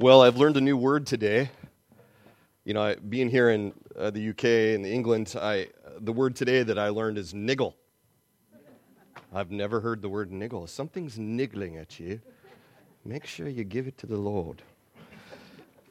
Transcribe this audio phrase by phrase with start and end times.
[0.00, 1.50] Well, I've learned a new word today.
[2.64, 5.68] You know, being here in uh, the UK and England, I,
[6.00, 7.76] the word today that I learned is niggle.
[9.32, 10.66] I've never heard the word niggle.
[10.66, 12.20] Something's niggling at you.
[13.04, 14.62] Make sure you give it to the Lord.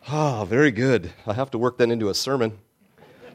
[0.09, 1.13] Ah, very good.
[1.25, 2.59] I have to work that into a sermon.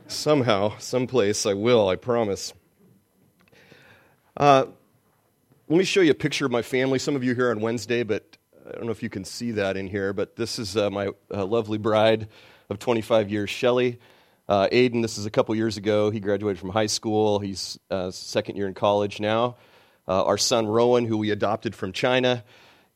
[0.06, 2.52] Somehow, someplace, I will, I promise.
[4.36, 4.66] Uh,
[5.66, 6.98] let me show you a picture of my family.
[6.98, 8.37] Some of you here on Wednesday, but
[8.68, 11.08] I don't know if you can see that in here, but this is uh, my
[11.32, 12.28] uh, lovely bride
[12.68, 13.98] of 25 years, Shelly.
[14.46, 16.10] Uh, Aiden, this is a couple years ago.
[16.10, 17.38] He graduated from high school.
[17.38, 19.56] He's uh, second year in college now.
[20.06, 22.44] Uh, our son, Rowan, who we adopted from China.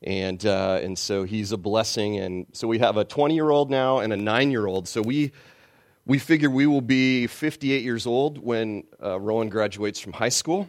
[0.03, 2.19] And, uh, and so he's a blessing.
[2.19, 4.89] And so we have a 20 year old now and a nine year old.
[4.89, 5.33] So we,
[6.05, 10.69] we figure we will be 58 years old when Rowan graduates from high school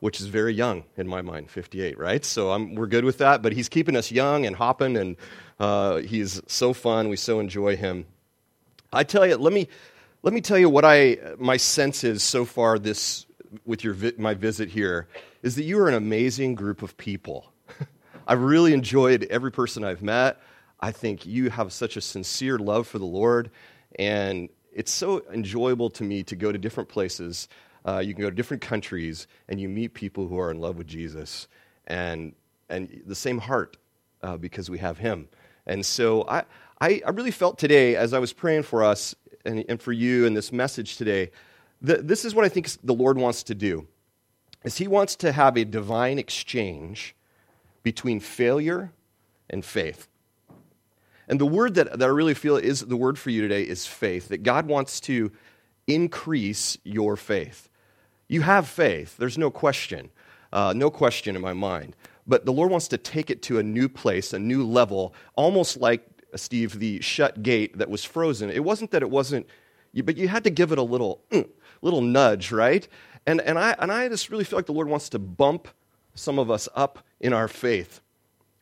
[0.00, 2.24] which is very young in my mind, 58, right?
[2.24, 3.42] So I'm, we're good with that.
[3.42, 5.16] But he's keeping us young and hopping, and
[5.58, 7.08] uh, he's so fun.
[7.08, 8.06] We so enjoy him.
[8.92, 9.68] I tell you, let me
[10.22, 13.26] let me tell you what I my sense is so far this
[13.64, 15.06] with your my visit here
[15.42, 17.52] is that you are an amazing group of people.
[18.26, 20.40] I've really enjoyed every person I've met.
[20.80, 23.50] I think you have such a sincere love for the Lord,
[23.98, 27.48] and it's so enjoyable to me to go to different places
[27.86, 30.76] uh, you can go to different countries and you meet people who are in love
[30.76, 31.48] with Jesus
[31.86, 32.34] and,
[32.68, 33.76] and the same heart
[34.22, 35.28] uh, because we have Him.
[35.66, 36.44] And so I,
[36.80, 39.14] I, I, really felt today, as I was praying for us
[39.44, 41.30] and, and for you in this message today,
[41.82, 43.86] that this is what I think the Lord wants to do.
[44.64, 47.14] Is He wants to have a divine exchange
[47.82, 48.92] between failure
[49.48, 50.06] and faith.
[51.28, 53.86] And the word that, that I really feel is the word for you today is
[53.86, 55.32] faith, that God wants to
[55.86, 57.69] increase your faith.
[58.30, 60.08] You have faith, there's no question,
[60.52, 61.96] uh, no question in my mind.
[62.28, 65.78] But the Lord wants to take it to a new place, a new level, almost
[65.78, 68.48] like, uh, Steve, the shut gate that was frozen.
[68.48, 69.48] It wasn't that it wasn't,
[70.04, 71.24] but you had to give it a little,
[71.82, 72.86] little nudge, right?
[73.26, 75.66] And, and, I, and I just really feel like the Lord wants to bump
[76.14, 78.00] some of us up in our faith.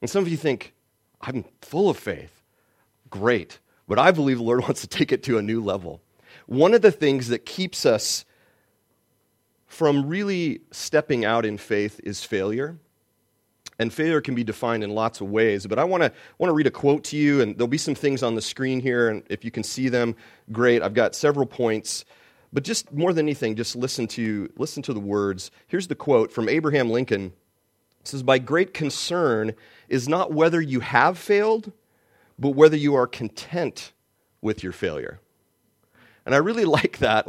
[0.00, 0.72] And some of you think,
[1.20, 2.42] I'm full of faith.
[3.10, 3.58] Great.
[3.86, 6.00] But I believe the Lord wants to take it to a new level.
[6.46, 8.24] One of the things that keeps us
[9.68, 12.76] from really stepping out in faith is failure.
[13.78, 15.64] And failure can be defined in lots of ways.
[15.66, 17.94] But I want to want to read a quote to you, and there'll be some
[17.94, 20.16] things on the screen here, and if you can see them,
[20.50, 20.82] great.
[20.82, 22.04] I've got several points.
[22.52, 25.52] But just more than anything, just listen to listen to the words.
[25.68, 27.32] Here's the quote from Abraham Lincoln.
[28.00, 29.54] It says, "My great concern
[29.88, 31.70] is not whether you have failed,
[32.36, 33.92] but whether you are content
[34.40, 35.20] with your failure.
[36.28, 37.26] And I really like that.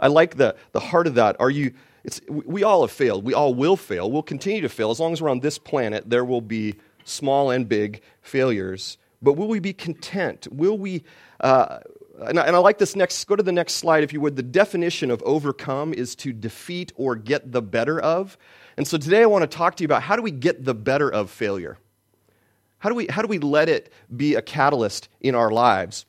[0.00, 1.36] I like the, the heart of that.
[1.38, 1.72] Are you,
[2.02, 3.24] it's, we all have failed.
[3.24, 4.10] We all will fail.
[4.10, 4.90] We'll continue to fail.
[4.90, 8.96] As long as we're on this planet, there will be small and big failures.
[9.20, 10.48] But will we be content?
[10.50, 11.04] Will we,
[11.40, 11.80] uh,
[12.20, 14.36] and, I, and I like this next, go to the next slide if you would.
[14.36, 18.38] The definition of overcome is to defeat or get the better of.
[18.78, 20.74] And so today I want to talk to you about how do we get the
[20.74, 21.76] better of failure?
[22.78, 26.06] How do we, how do we let it be a catalyst in our lives?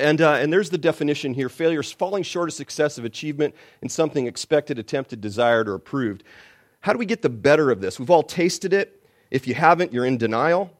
[0.00, 3.54] And, uh, and there's the definition here failure is falling short of success of achievement
[3.82, 6.24] in something expected, attempted, desired, or approved.
[6.80, 7.98] How do we get the better of this?
[7.98, 9.04] We've all tasted it.
[9.30, 10.72] If you haven't, you're in denial.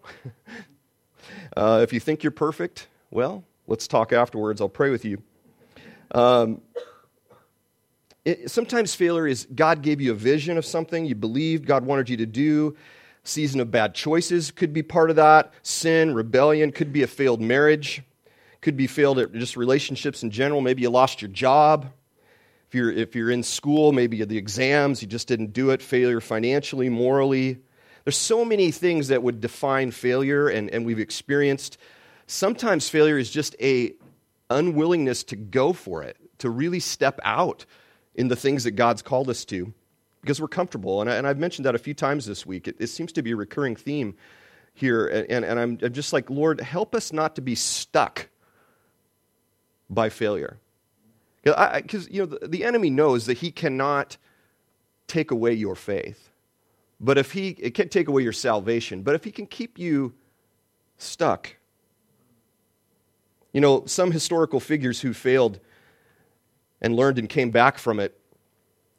[1.57, 4.61] uh, if you think you're perfect, well, let's talk afterwards.
[4.61, 5.23] I'll pray with you.
[6.13, 6.63] Um,
[8.25, 12.09] it, sometimes failure is God gave you a vision of something you believed God wanted
[12.09, 12.77] you to do.
[13.23, 15.53] Season of bad choices could be part of that.
[15.63, 18.03] Sin, rebellion could be a failed marriage
[18.61, 20.61] could be failed at just relationships in general.
[20.61, 21.91] Maybe you lost your job.
[22.69, 25.83] If you're, if you're in school, maybe the exams, you just didn't do it.
[25.83, 27.59] Failure financially, morally.
[28.05, 31.79] There's so many things that would define failure, and, and we've experienced.
[32.27, 33.93] Sometimes failure is just a
[34.51, 37.67] unwillingness to go for it, to really step out
[38.15, 39.73] in the things that God's called us to
[40.21, 41.01] because we're comfortable.
[41.01, 42.69] And, I, and I've mentioned that a few times this week.
[42.69, 44.15] It, it seems to be a recurring theme
[44.75, 45.07] here.
[45.07, 48.29] And, and I'm, I'm just like, Lord, help us not to be stuck
[49.91, 50.59] by failure.
[51.43, 54.17] Because you know the, the enemy knows that he cannot
[55.07, 56.31] take away your faith,
[57.01, 60.15] but if he it can't take away your salvation, but if he can keep you
[60.99, 61.57] stuck.
[63.53, 65.59] You know, some historical figures who failed
[66.81, 68.19] and learned and came back from it.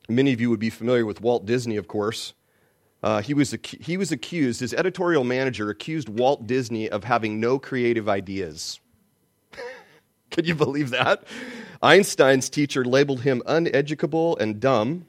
[0.10, 2.34] Many of you would be familiar with Walt Disney, of course.
[3.02, 7.58] Uh, he, was, he was accused, his editorial manager accused Walt Disney of having no
[7.58, 8.80] creative ideas.
[10.32, 11.24] Can you believe that?
[11.82, 15.06] Einstein's teacher labeled him uneducable and dumb.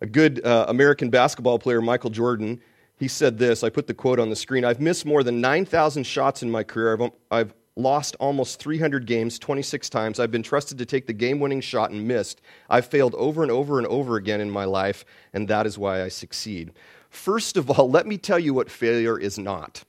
[0.00, 2.60] A good uh, American basketball player, Michael Jordan,
[2.96, 3.64] he said this.
[3.64, 4.64] I put the quote on the screen.
[4.64, 6.94] I've missed more than 9,000 shots in my career.
[6.94, 10.20] I've, I've lost almost 300 games 26 times.
[10.20, 12.40] I've been trusted to take the game winning shot and missed.
[12.68, 16.02] I've failed over and over and over again in my life, and that is why
[16.02, 16.72] I succeed.
[17.10, 19.84] First of all, let me tell you what failure is not.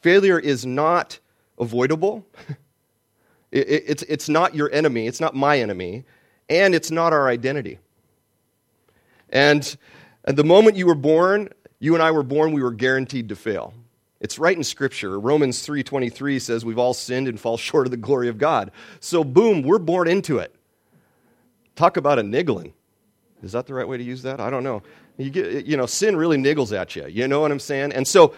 [0.00, 1.18] Failure is not
[1.58, 2.26] avoidable,
[3.56, 6.04] it, it, it's, it's not your enemy, it's not my enemy,
[6.48, 7.78] and it's not our identity.
[9.30, 9.76] And
[10.24, 11.48] at the moment you were born,
[11.78, 13.72] you and I were born, we were guaranteed to fail.
[14.20, 15.18] It's right in scripture.
[15.18, 18.70] Romans 3:23 says we've all sinned and fall short of the glory of God.
[19.00, 20.54] So boom, we're born into it.
[21.74, 22.72] Talk about a niggling.
[23.42, 24.40] Is that the right way to use that?
[24.40, 24.82] I don't know.
[25.18, 27.06] You get you know, sin really niggles at you.
[27.06, 27.92] You know what I'm saying?
[27.92, 28.34] And so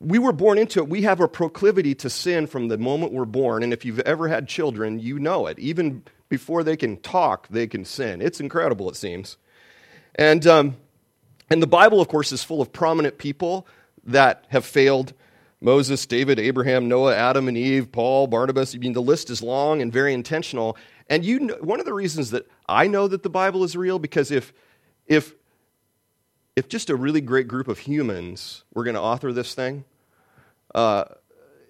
[0.00, 0.88] we were born into it.
[0.88, 3.62] We have a proclivity to sin from the moment we're born.
[3.62, 5.58] And if you've ever had children, you know it.
[5.58, 8.20] Even before they can talk, they can sin.
[8.20, 9.36] It's incredible, it seems.
[10.14, 10.76] And um,
[11.50, 13.66] and the Bible, of course, is full of prominent people
[14.04, 15.12] that have failed
[15.60, 18.74] Moses, David, Abraham, Noah, Adam and Eve, Paul, Barnabas.
[18.74, 20.76] I mean, the list is long and very intentional.
[21.08, 23.98] And you know, one of the reasons that I know that the Bible is real
[23.98, 24.52] because if
[25.06, 25.34] if
[26.56, 29.84] if just a really great group of humans were going to author this thing,
[30.74, 31.04] uh,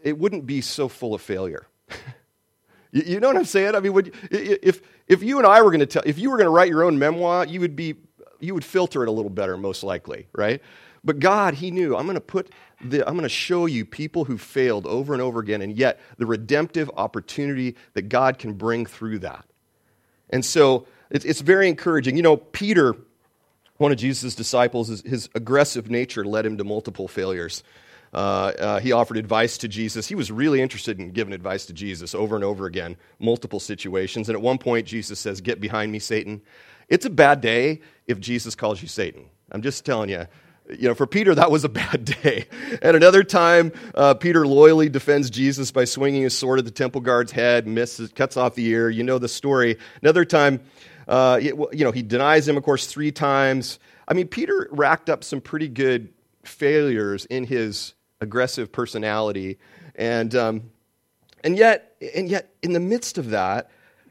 [0.02, 1.66] it wouldn't be so full of failure.
[2.92, 3.74] you, you, know what I'm saying?
[3.74, 6.36] I mean, would, if if you and I were going to tell, if you were
[6.36, 7.94] going to write your own memoir, you would be
[8.40, 10.60] you would filter it a little better, most likely, right?
[11.02, 12.50] But God, He knew, I'm going to put
[12.82, 16.00] the, I'm going to show you people who failed over and over again, and yet
[16.18, 19.44] the redemptive opportunity that God can bring through that.
[20.30, 22.16] And so it's, it's very encouraging.
[22.16, 22.96] You know, Peter,
[23.84, 27.62] one of Jesus' disciples, his, aggressive nature led him to multiple failures.
[28.14, 30.08] Uh, uh, he offered advice to Jesus.
[30.08, 34.30] He was really interested in giving advice to Jesus over and over again, multiple situations.
[34.30, 36.40] And at one point, Jesus says, Get behind me, Satan.
[36.88, 39.26] It's a bad day if Jesus calls you Satan.
[39.52, 40.28] I'm just telling you.
[40.70, 42.46] You know, for Peter, that was a bad day.
[42.80, 47.02] And another time, uh, Peter loyally defends Jesus by swinging his sword at the temple
[47.02, 48.88] guard's head, misses, cuts off the ear.
[48.88, 49.76] You know the story.
[50.00, 50.60] Another time,
[51.08, 53.78] uh, you know, he denies him, of course, three times.
[54.08, 56.12] I mean, Peter racked up some pretty good
[56.44, 59.58] failures in his aggressive personality.
[59.94, 60.70] And, um,
[61.42, 63.70] and, yet, and yet, in the midst of that,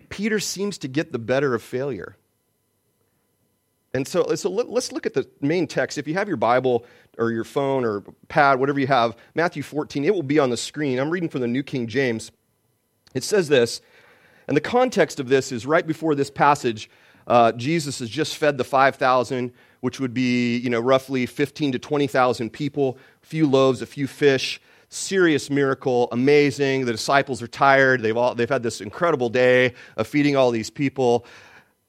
[0.10, 2.16] Peter seems to get the better of failure.
[3.94, 5.98] And so, so let, us look at the main text.
[5.98, 6.86] If you have your Bible
[7.18, 10.58] or your phone or pad, whatever you have, Matthew 14, it will be on the
[10.58, 10.98] screen.
[10.98, 12.32] I'm reading from the New King James.
[13.14, 13.82] It says this,
[14.48, 16.90] and the context of this is right before this passage,
[17.28, 21.80] uh, Jesus has just fed the 5,000, which would be you know, roughly 15 to
[21.80, 24.62] 20,000 people, a few loaves, a few fish.
[24.90, 26.86] Serious miracle, amazing.
[26.86, 28.04] The disciples are tired.
[28.04, 31.26] They've, all, they've had this incredible day of feeding all these people.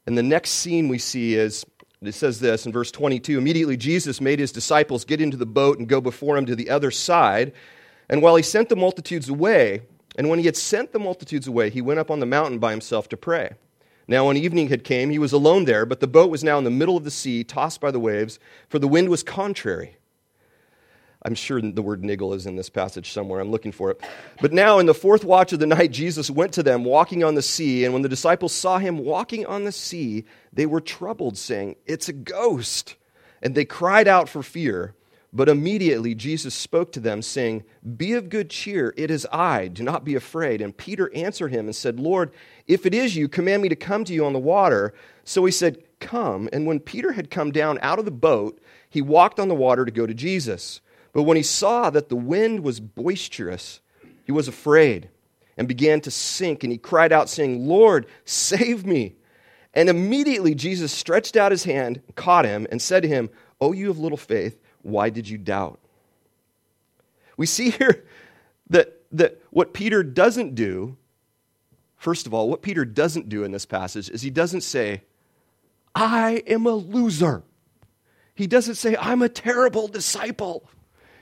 [0.06, 1.66] And the next scene we see is
[2.02, 5.78] it says this in verse 22 Immediately Jesus made his disciples get into the boat
[5.78, 7.52] and go before him to the other side.
[8.08, 9.82] And while he sent the multitudes away,
[10.16, 12.70] and when he had sent the multitudes away, he went up on the mountain by
[12.70, 13.54] himself to pray.
[14.06, 16.64] Now, when evening had came, he was alone there, but the boat was now in
[16.64, 18.38] the middle of the sea, tossed by the waves,
[18.68, 19.96] for the wind was contrary.
[21.26, 23.40] I'm sure the word niggle is in this passage somewhere.
[23.40, 24.00] I'm looking for it.
[24.42, 27.34] But now, in the fourth watch of the night, Jesus went to them walking on
[27.34, 27.84] the sea.
[27.84, 32.10] And when the disciples saw him walking on the sea, they were troubled, saying, It's
[32.10, 32.96] a ghost.
[33.40, 34.94] And they cried out for fear.
[35.36, 37.64] But immediately Jesus spoke to them, saying,
[37.96, 40.60] Be of good cheer, it is I, do not be afraid.
[40.60, 42.30] And Peter answered him and said, Lord,
[42.68, 44.94] if it is you, command me to come to you on the water.
[45.24, 46.48] So he said, Come.
[46.52, 49.84] And when Peter had come down out of the boat, he walked on the water
[49.84, 50.80] to go to Jesus.
[51.12, 53.80] But when he saw that the wind was boisterous,
[54.24, 55.08] he was afraid
[55.56, 56.62] and began to sink.
[56.62, 59.16] And he cried out, saying, Lord, save me.
[59.72, 63.30] And immediately Jesus stretched out his hand, caught him, and said to him,
[63.64, 65.80] O you of little faith, why did you doubt?
[67.38, 68.04] We see here
[68.68, 70.98] that, that what Peter doesn't do,
[71.96, 75.02] first of all, what Peter doesn't do in this passage is he doesn't say,
[75.94, 77.42] I am a loser.
[78.34, 80.68] He doesn't say, I'm a terrible disciple.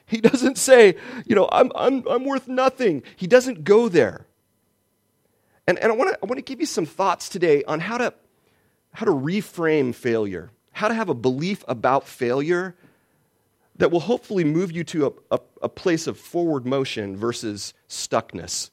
[0.05, 3.05] He doesn't say, you know, I'm, I'm, I'm worth nothing.
[3.15, 4.27] He doesn't go there.
[5.69, 8.13] And, and I want to I wanna give you some thoughts today on how to,
[8.93, 12.75] how to reframe failure, how to have a belief about failure
[13.77, 18.71] that will hopefully move you to a, a, a place of forward motion versus stuckness.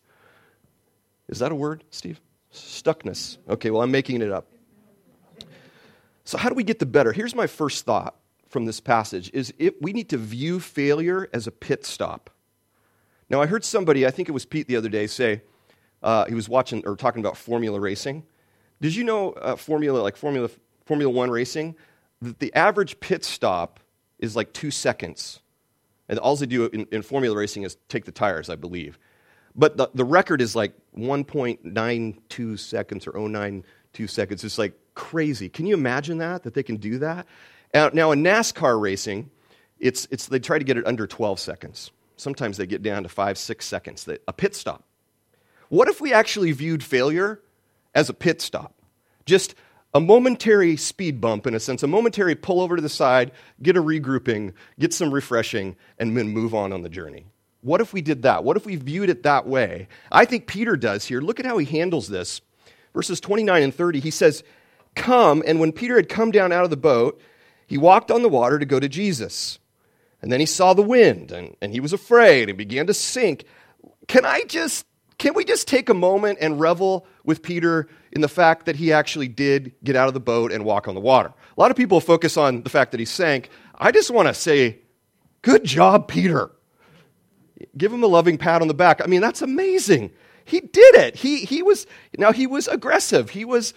[1.27, 2.19] Is that a word, Steve?
[2.53, 3.37] Stuckness.
[3.47, 4.47] Okay, well, I'm making it up.
[6.23, 7.11] So, how do we get the better?
[7.11, 8.15] Here's my first thought
[8.49, 12.29] from this passage is it, we need to view failure as a pit stop.
[13.29, 15.41] Now, I heard somebody, I think it was Pete the other day, say
[16.01, 18.23] uh, he was watching or talking about formula racing.
[18.81, 20.49] Did you know uh, formula, like Formula,
[20.85, 21.75] Formula One racing,
[22.21, 23.79] that the average pit stop
[24.19, 25.39] is like two seconds
[26.09, 28.99] And all they do in, in formula racing is take the tires, I believe.
[29.55, 34.43] But the, the record is like 1.92 seconds or 092 seconds.
[34.43, 35.49] It's like crazy.
[35.49, 37.27] Can you imagine that, that they can do that?
[37.73, 39.29] Now, in NASCAR racing,
[39.79, 41.91] it's, it's, they try to get it under 12 seconds.
[42.17, 44.83] Sometimes they get down to five, six seconds, a pit stop.
[45.69, 47.41] What if we actually viewed failure
[47.93, 48.73] as a pit stop?
[49.25, 49.55] Just
[49.93, 53.31] a momentary speed bump, in a sense, a momentary pull over to the side,
[53.61, 57.25] get a regrouping, get some refreshing, and then move on on the journey.
[57.61, 58.43] What if we did that?
[58.43, 59.87] What if we viewed it that way?
[60.11, 61.21] I think Peter does here.
[61.21, 62.41] Look at how he handles this.
[62.93, 64.43] Verses 29 and 30, he says,
[64.95, 67.21] Come, and when Peter had come down out of the boat,
[67.67, 69.59] he walked on the water to go to Jesus.
[70.21, 73.45] And then he saw the wind, and, and he was afraid and began to sink.
[74.07, 74.85] Can I just,
[75.17, 78.91] can we just take a moment and revel with Peter in the fact that he
[78.91, 81.29] actually did get out of the boat and walk on the water?
[81.29, 83.49] A lot of people focus on the fact that he sank.
[83.77, 84.79] I just want to say,
[85.43, 86.51] good job, Peter.
[87.77, 88.99] Give him a loving pat on the back.
[89.01, 90.11] I mean, that's amazing.
[90.43, 91.15] He did it.
[91.15, 91.85] He, he was,
[92.17, 93.29] now he was aggressive.
[93.29, 93.75] He was,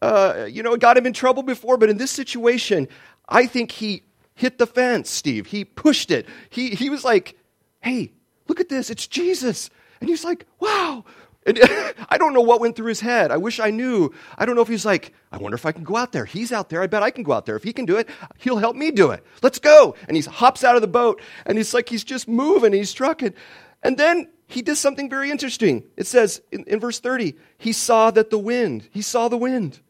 [0.00, 2.86] uh, you know, got him in trouble before, but in this situation,
[3.28, 4.04] I think he
[4.34, 5.46] hit the fence, Steve.
[5.46, 6.28] He pushed it.
[6.50, 7.36] He, he was like,
[7.80, 8.12] hey,
[8.46, 8.90] look at this.
[8.90, 9.70] It's Jesus.
[10.00, 11.04] And he's like, wow.
[11.46, 11.58] And
[12.08, 13.30] I don't know what went through his head.
[13.30, 14.12] I wish I knew.
[14.38, 16.24] I don't know if he's like, I wonder if I can go out there.
[16.24, 16.82] He's out there.
[16.82, 17.56] I bet I can go out there.
[17.56, 18.08] If he can do it,
[18.38, 19.24] he'll help me do it.
[19.42, 19.96] Let's go.
[20.08, 22.72] And he hops out of the boat and he's like, he's just moving.
[22.72, 23.34] He's trucking.
[23.82, 25.84] And then he does something very interesting.
[25.96, 29.80] It says in, in verse 30, he saw that the wind, he saw the wind.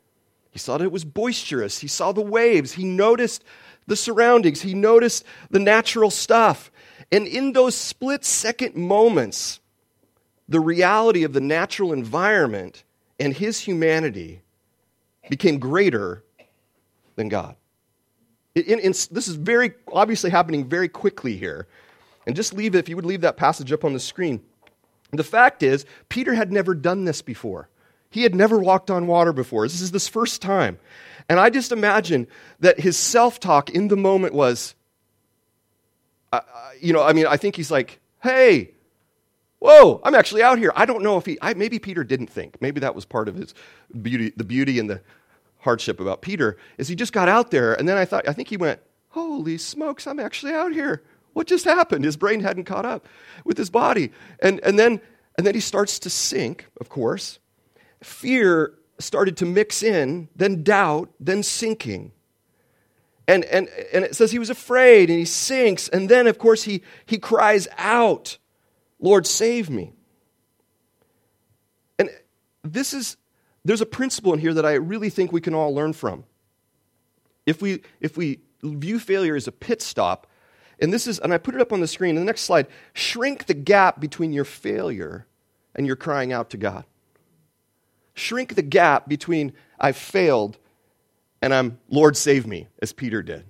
[0.51, 1.79] He saw that it was boisterous.
[1.79, 2.73] He saw the waves.
[2.73, 3.43] He noticed
[3.87, 4.63] the surroundings.
[4.63, 6.71] He noticed the natural stuff.
[7.11, 9.61] And in those split second moments,
[10.53, 12.85] the reality of the natural environment
[13.19, 14.43] and his humanity
[15.31, 16.23] became greater
[17.17, 17.57] than God.
[18.55, 21.67] In, in, this is very obviously happening very quickly here.
[22.27, 24.43] And just leave it, if you would leave that passage up on the screen.
[25.11, 27.71] The fact is, Peter had never done this before.
[28.11, 29.67] He had never walked on water before.
[29.67, 30.79] This is this first time.
[31.31, 32.29] And I just imagine
[32.61, 34.75] that his self talk in the moment was,
[36.31, 36.41] uh,
[36.79, 38.73] you know, I mean, I think he's like, hey,
[39.63, 40.73] whoa, I'm actually out here.
[40.75, 42.61] I don't know if he, I, maybe Peter didn't think.
[42.61, 43.55] Maybe that was part of his
[44.01, 45.01] beauty, the beauty and the
[45.59, 47.75] hardship about Peter, is he just got out there.
[47.75, 51.03] And then I thought, I think he went, holy smokes, I'm actually out here.
[51.33, 52.05] What just happened?
[52.05, 53.07] His brain hadn't caught up
[53.45, 54.13] with his body.
[54.41, 55.01] And, and, then,
[55.39, 57.39] and then he starts to sink, of course
[58.03, 62.13] fear started to mix in, then doubt, then sinking.
[63.27, 65.89] And, and, and it says he was afraid and he sinks.
[65.89, 68.39] And then, of course, he, he cries out,
[69.03, 69.93] Lord, save me.
[71.99, 72.09] And
[72.65, 73.19] this is,
[73.67, 76.25] there's a principle in here that I really think we can all learn from.
[77.45, 80.27] If we, if we view failure as a pit stop,
[80.81, 82.69] and this is, and I put it up on the screen, in the next slide,
[82.95, 85.27] shrink the gap between your failure
[85.75, 86.87] and your crying out to God
[88.15, 90.59] shrink the gap between I've failed
[91.41, 93.45] and I'm Lord save me, as Peter did.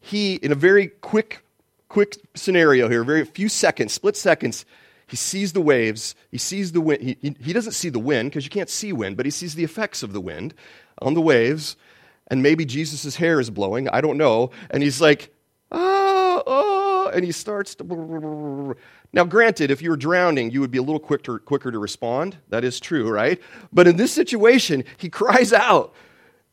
[0.00, 1.44] He, in a very quick,
[1.88, 4.64] quick scenario here, very few seconds, split seconds,
[5.10, 7.02] he sees the waves, he sees the wind.
[7.02, 9.56] He, he, he doesn't see the wind because you can't see wind, but he sees
[9.56, 10.54] the effects of the wind
[11.02, 11.74] on the waves.
[12.28, 14.52] And maybe Jesus' hair is blowing, I don't know.
[14.70, 15.34] And he's like,
[15.72, 18.76] oh, oh, and he starts to.
[19.12, 22.36] Now, granted, if you were drowning, you would be a little quicker, quicker to respond.
[22.50, 23.40] That is true, right?
[23.72, 25.92] But in this situation, he cries out.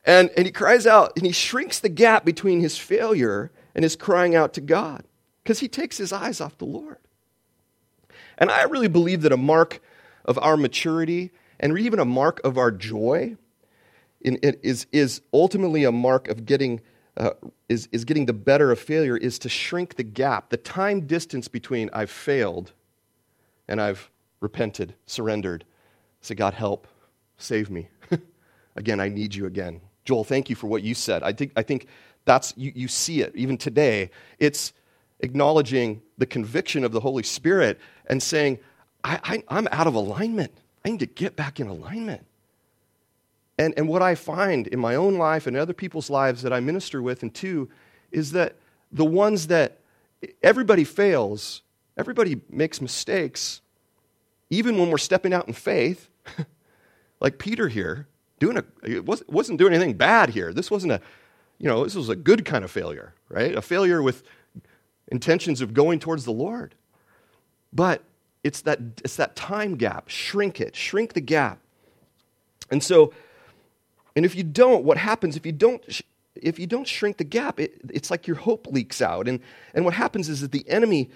[0.03, 3.95] And, and he cries out and he shrinks the gap between his failure and his
[3.95, 5.03] crying out to God
[5.43, 6.97] because he takes his eyes off the Lord.
[8.37, 9.81] And I really believe that a mark
[10.25, 13.37] of our maturity and even a mark of our joy
[14.21, 16.81] in, is, is ultimately a mark of getting
[17.17, 17.31] uh,
[17.67, 21.47] is, is getting the better of failure is to shrink the gap, the time distance
[21.47, 22.73] between I've failed
[23.67, 25.65] and I've repented, surrendered.
[26.21, 26.87] Say, God, help,
[27.37, 27.89] save me.
[28.75, 29.81] again, I need you again.
[30.05, 31.23] Joel, thank you for what you said.
[31.23, 31.87] I think, I think
[32.25, 34.11] that's, you, you see it even today.
[34.37, 34.73] It's
[35.19, 38.59] acknowledging the conviction of the Holy Spirit and saying,
[39.03, 40.51] I, I, I'm out of alignment.
[40.83, 42.25] I need to get back in alignment.
[43.57, 46.59] And, and what I find in my own life and other people's lives that I
[46.59, 47.69] minister with, and two,
[48.11, 48.55] is that
[48.91, 49.79] the ones that
[50.43, 51.61] everybody fails,
[51.97, 53.61] everybody makes mistakes,
[54.49, 56.09] even when we're stepping out in faith,
[57.19, 58.07] like Peter here,
[58.39, 60.53] doing a, it wasn't doing anything bad here.
[60.53, 61.01] This wasn't a,
[61.57, 63.55] you know, this was a good kind of failure, right?
[63.55, 64.23] A failure with
[65.11, 66.75] intentions of going towards the Lord.
[67.77, 68.03] But
[68.43, 70.09] it's that, it's that time gap.
[70.09, 71.59] Shrink it, shrink the gap.
[72.69, 73.13] And so
[74.17, 76.01] and if you don't, what happens if you don't
[76.41, 79.27] if you don't shrink the gap, it, it's like your hope leaks out.
[79.27, 79.39] And,
[79.75, 81.11] and what happens is that the enemy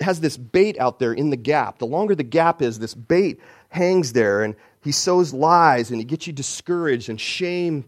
[0.00, 1.78] has this bait out there in the gap.
[1.78, 3.40] The longer the gap is, this bait
[3.70, 7.86] hangs there and he sows lies and he gets you discouraged and shame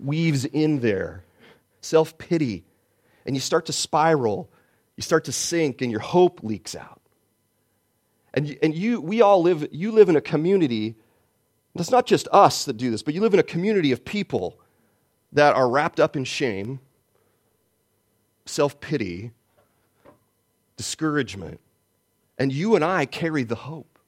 [0.00, 1.22] weaves in there.
[1.82, 2.64] Self pity.
[3.26, 4.48] And you start to spiral.
[4.96, 6.95] You start to sink and your hope leaks out.
[8.36, 10.94] And, and you, we all live, you live in a community.
[11.74, 14.60] It's not just us that do this, but you live in a community of people
[15.32, 16.78] that are wrapped up in shame,
[18.44, 19.32] self pity,
[20.76, 21.60] discouragement.
[22.38, 23.98] And you and I carry the hope.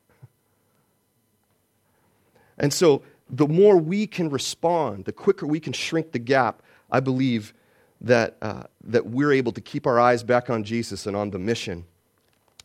[2.58, 7.00] And so, the more we can respond, the quicker we can shrink the gap, I
[7.00, 7.54] believe
[8.00, 11.38] that, uh, that we're able to keep our eyes back on Jesus and on the
[11.38, 11.85] mission.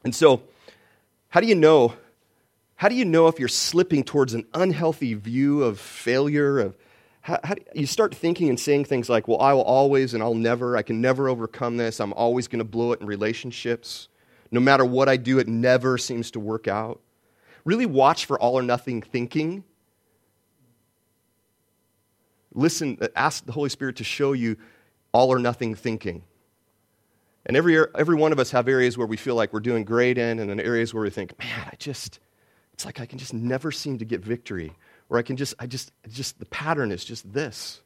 [0.03, 0.41] And so,
[1.33, 1.95] how do you know?
[2.75, 6.77] How do you know if you're slipping towards an unhealthy view of failure, of
[7.21, 10.35] how, how you start thinking and saying things like, well, I will always and I'll
[10.35, 11.99] never, I can never overcome this.
[11.99, 14.09] I'm always going to blow it in relationships.
[14.51, 17.01] No matter what I do, it never seems to work out.
[17.65, 19.63] Really watch for all or nothing thinking.
[22.53, 24.55] Listen, ask the Holy Spirit to show you
[25.11, 26.21] all or nothing thinking.
[27.45, 30.17] And every, every one of us have areas where we feel like we're doing great
[30.17, 32.19] in, and then areas where we think, man, I just,
[32.73, 34.73] it's like I can just never seem to get victory
[35.09, 37.81] or I can just, I just, just, the pattern is just this.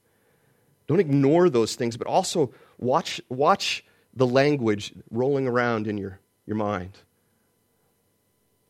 [0.88, 3.84] Don't ignore those things, but also watch, watch
[4.16, 6.98] the language rolling around in your, your mind.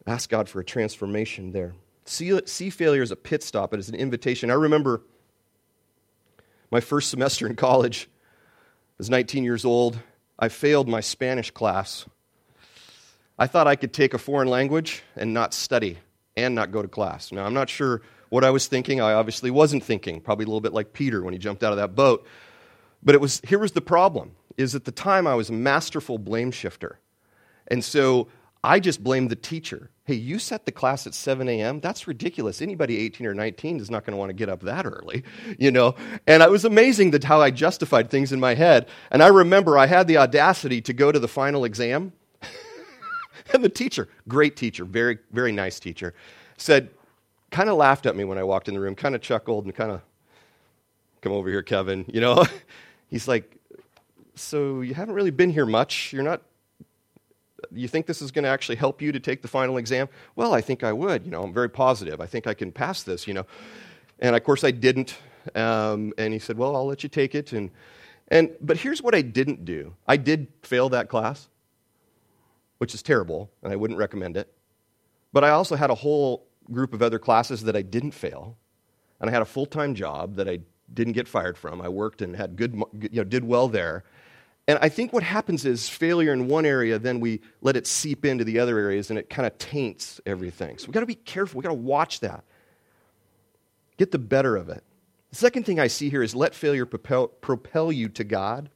[0.07, 1.75] Ask God for a transformation there.
[2.05, 4.49] See, see failure as a pit stop, but as an invitation.
[4.49, 5.01] I remember
[6.71, 8.09] my first semester in college.
[8.09, 9.99] I was 19 years old.
[10.39, 12.05] I failed my Spanish class.
[13.39, 15.97] I thought I could take a foreign language and not study
[16.35, 17.31] and not go to class.
[17.31, 19.01] Now, I'm not sure what I was thinking.
[19.01, 21.77] I obviously wasn't thinking, probably a little bit like Peter when he jumped out of
[21.77, 22.25] that boat.
[23.03, 26.17] But it was, here was the problem, is at the time I was a masterful
[26.17, 26.99] blame shifter.
[27.67, 28.27] And so
[28.63, 29.89] I just blamed the teacher.
[30.07, 31.81] Hey, you set the class at 7 a.m.?
[31.81, 32.61] That's ridiculous.
[32.61, 35.25] Anybody 18 or 19 is not going to want to get up that early,
[35.59, 35.95] you know?
[36.25, 38.87] And it was amazing that how I justified things in my head.
[39.11, 42.13] And I remember I had the audacity to go to the final exam.
[43.53, 46.13] and the teacher, great teacher, very, very nice teacher,
[46.55, 46.89] said,
[47.51, 49.75] kind of laughed at me when I walked in the room, kind of chuckled and
[49.75, 50.01] kind of,
[51.19, 52.05] come over here, Kevin.
[52.07, 52.45] You know,
[53.09, 53.57] he's like,
[54.35, 56.13] so you haven't really been here much.
[56.13, 56.43] You're not,
[57.71, 60.09] you think this is going to actually help you to take the final exam?
[60.35, 61.25] Well, I think I would.
[61.25, 62.21] You know, I'm very positive.
[62.21, 63.45] I think I can pass this, you know.
[64.19, 65.17] And of course, I didn't.
[65.55, 67.53] Um, and he said, well, I'll let you take it.
[67.53, 67.71] And,
[68.27, 71.47] and, but here's what I didn't do I did fail that class,
[72.77, 74.53] which is terrible, and I wouldn't recommend it.
[75.33, 78.57] But I also had a whole group of other classes that I didn't fail,
[79.19, 80.59] and I had a full time job that I
[80.93, 81.81] didn't get fired from.
[81.81, 84.03] I worked and had good, you know, did well there.
[84.67, 88.25] And I think what happens is failure in one area, then we let it seep
[88.25, 90.77] into the other areas and it kind of taints everything.
[90.77, 91.59] So we've got to be careful.
[91.59, 92.43] We've got to watch that.
[93.97, 94.83] Get the better of it.
[95.29, 98.69] The second thing I see here is let failure propel, propel you to God.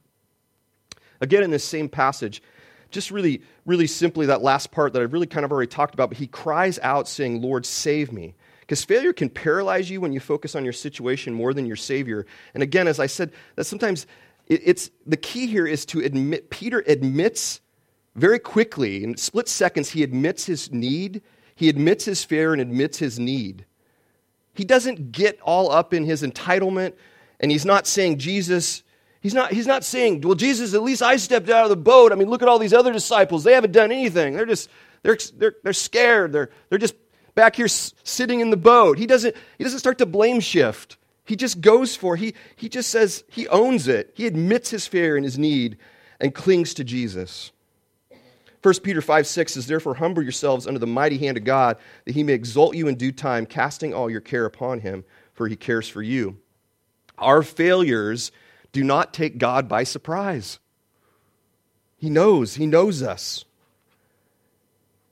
[1.20, 2.42] Again, in this same passage,
[2.90, 6.10] just really, really simply that last part that I've really kind of already talked about,
[6.10, 8.34] but he cries out saying, Lord, save me.
[8.60, 12.26] Because failure can paralyze you when you focus on your situation more than your Savior.
[12.54, 14.06] And again, as I said, that sometimes
[14.54, 17.60] it's the key here is to admit, Peter admits
[18.14, 21.22] very quickly, in split seconds, he admits his need,
[21.54, 23.64] he admits his fear, and admits his need.
[24.54, 26.92] He doesn't get all up in his entitlement,
[27.40, 28.82] and he's not saying, Jesus,
[29.22, 32.10] He's not, he's not saying, well, Jesus, at least I stepped out of the boat.
[32.10, 33.44] I mean, look at all these other disciples.
[33.44, 34.34] They haven't done anything.
[34.34, 34.68] They're just,
[35.04, 36.32] they're, they're, they're scared.
[36.32, 36.96] They're, they're just
[37.36, 38.98] back here sitting in the boat.
[38.98, 40.96] He doesn't, he doesn't start to blame shift.
[41.24, 44.12] He just goes for, he, he just says, he owns it.
[44.14, 45.78] He admits his fear and his need
[46.20, 47.52] and clings to Jesus.
[48.62, 52.14] 1 Peter 5 6 says, Therefore, humble yourselves under the mighty hand of God, that
[52.14, 55.04] he may exalt you in due time, casting all your care upon him,
[55.34, 56.38] for he cares for you.
[57.18, 58.30] Our failures
[58.72, 60.58] do not take God by surprise.
[61.98, 63.44] He knows, He knows us.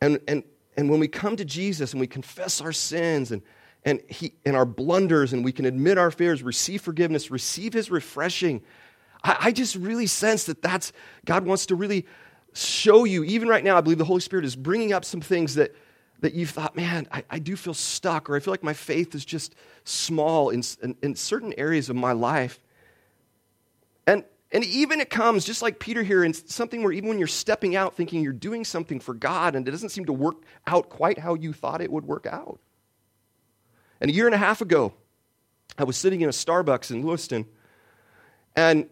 [0.00, 0.42] And, and,
[0.76, 3.42] and when we come to Jesus and we confess our sins and,
[3.84, 7.90] and, he, and our blunders and we can admit our fears, receive forgiveness, receive His
[7.90, 8.62] refreshing,
[9.22, 10.92] I, I just really sense that that's,
[11.24, 12.06] God wants to really
[12.52, 15.54] show you, even right now, I believe the Holy Spirit is bringing up some things
[15.54, 15.74] that,
[16.20, 19.14] that you've thought, man, I, I do feel stuck, or I feel like my faith
[19.14, 22.60] is just small in, in, in certain areas of my life.
[24.06, 27.28] And, and even it comes, just like Peter here, in something where even when you're
[27.28, 30.90] stepping out thinking you're doing something for God and it doesn't seem to work out
[30.90, 32.60] quite how you thought it would work out.
[34.00, 34.94] And a year and a half ago,
[35.76, 37.46] I was sitting in a Starbucks in Lewiston,
[38.56, 38.88] And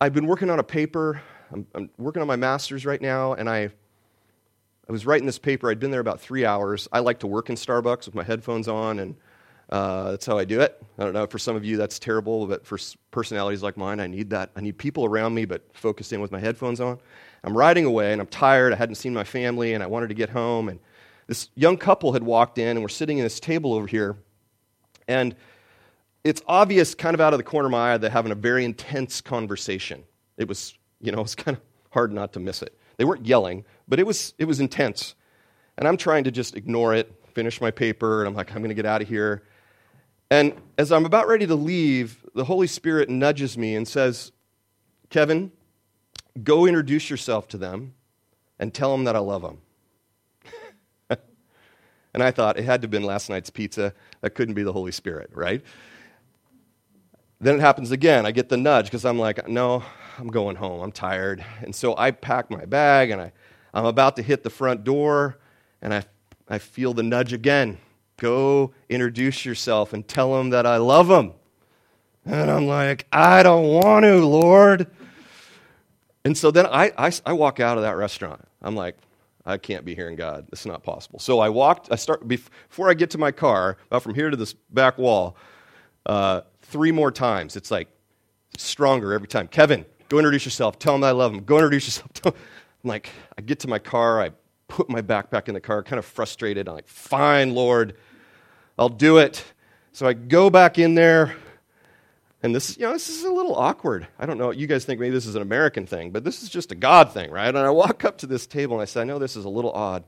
[0.00, 1.22] I've been working on a paper.
[1.52, 5.70] I'm, I'm working on my master's right now, and I, I was writing this paper.
[5.70, 6.88] I'd been there about three hours.
[6.92, 9.16] I like to work in Starbucks with my headphones on, and
[9.70, 10.82] uh, that's how I do it.
[10.98, 12.78] I don't know, for some of you that's terrible, but for
[13.10, 14.50] personalities like mine, I need that.
[14.56, 16.98] I need people around me, but focused in with my headphones on.
[17.44, 18.72] I'm riding away, and I'm tired.
[18.72, 20.68] I hadn't seen my family, and I wanted to get home.
[20.68, 20.80] And
[21.26, 24.16] this young couple had walked in, and we're sitting at this table over here.
[25.08, 25.34] And
[26.24, 28.64] it's obvious, kind of out of the corner of my eye, they're having a very
[28.64, 30.04] intense conversation.
[30.36, 32.76] It was, you know, it's kind of hard not to miss it.
[32.96, 35.14] They weren't yelling, but it was, it was intense.
[35.78, 38.68] And I'm trying to just ignore it, finish my paper, and I'm like, I'm going
[38.68, 39.42] to get out of here.
[40.30, 44.32] And as I'm about ready to leave, the Holy Spirit nudges me and says,
[45.10, 45.52] Kevin,
[46.42, 47.94] go introduce yourself to them
[48.58, 49.58] and tell them that I love them.
[52.14, 53.94] And I thought it had to have been last night's pizza.
[54.20, 55.62] That couldn't be the Holy Spirit, right?
[57.40, 58.24] Then it happens again.
[58.24, 59.82] I get the nudge because I'm like, no,
[60.18, 60.80] I'm going home.
[60.80, 61.44] I'm tired.
[61.62, 63.32] And so I pack my bag and I,
[63.74, 65.38] I'm about to hit the front door
[65.80, 66.04] and I,
[66.48, 67.78] I feel the nudge again.
[68.18, 71.32] Go introduce yourself and tell them that I love them.
[72.24, 74.86] And I'm like, I don't want to, Lord.
[76.24, 78.46] And so then I, I, I walk out of that restaurant.
[78.60, 78.96] I'm like,
[79.44, 80.46] I can't be hearing God.
[80.52, 81.18] It's not possible.
[81.18, 84.36] So I walked, I start, before I get to my car, about from here to
[84.36, 85.36] this back wall,
[86.06, 87.56] uh, three more times.
[87.56, 87.88] It's like
[88.56, 89.48] stronger every time.
[89.48, 90.78] Kevin, go introduce yourself.
[90.78, 91.44] Tell him I love him.
[91.44, 92.10] Go introduce yourself.
[92.84, 94.20] I'm like, I get to my car.
[94.20, 94.30] I
[94.68, 96.68] put my backpack in the car, kind of frustrated.
[96.68, 97.96] I'm like, fine, Lord,
[98.78, 99.44] I'll do it.
[99.92, 101.36] So I go back in there.
[102.42, 104.08] And this, you know, this is a little awkward.
[104.18, 104.50] I don't know.
[104.50, 107.12] You guys think maybe this is an American thing, but this is just a God
[107.12, 107.48] thing, right?
[107.48, 109.48] And I walk up to this table and I say, I know this is a
[109.48, 110.02] little odd,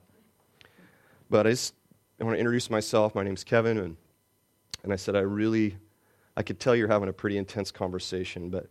[1.30, 1.74] but I just
[2.20, 3.14] I want to introduce myself.
[3.14, 3.96] My name's Kevin, and
[4.82, 5.76] and I said I really,
[6.36, 8.68] I could tell you're having a pretty intense conversation, but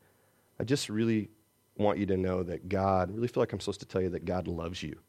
[0.60, 1.30] I just really
[1.78, 4.10] want you to know that God, I really feel like I'm supposed to tell you
[4.10, 5.00] that God loves you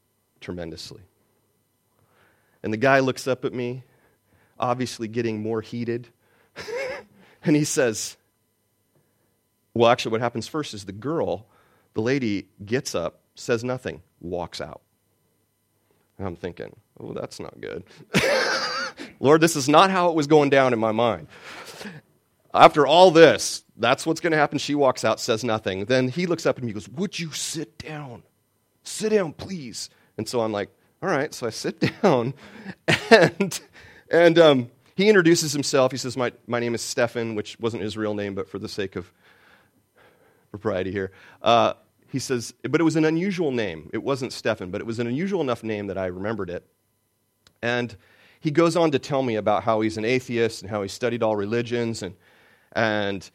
[0.41, 1.03] tremendously.
[2.63, 3.85] And the guy looks up at me,
[4.59, 6.09] obviously getting more heated,
[7.45, 8.17] and he says,
[9.75, 11.47] well, actually, what happens first is the girl,
[11.95, 14.81] the lady, gets up, says nothing, walks out.
[16.19, 17.85] And I'm thinking, oh, that's not good.
[19.21, 21.27] Lord, this is not how it was going down in my mind.
[22.53, 24.59] After all this, that's what's going to happen.
[24.59, 25.87] She walks out, says nothing.
[25.87, 28.23] Then he looks up at me and goes, Would you sit down?
[28.85, 29.91] Sit down, please.
[30.17, 30.71] And so I'm like,
[31.03, 31.35] All right.
[31.35, 32.35] So I sit down,
[33.11, 33.61] and,
[34.09, 35.91] and um, he introduces himself.
[35.91, 38.69] He says, my, my name is Stefan, which wasn't his real name, but for the
[38.69, 39.13] sake of
[40.55, 41.11] propriety here.
[41.43, 41.73] Uh,
[42.13, 43.91] he says, but it was an unusual name.
[43.93, 46.65] It wasn't Stefan, but it was an unusual enough name that I remembered it.
[47.61, 47.97] And
[48.39, 51.25] he goes on to tell me about how he's an atheist and how he studied
[51.25, 52.15] all religions and,
[52.71, 53.29] and